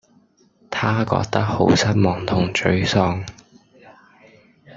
[0.71, 3.23] 她覺得好失望同沮喪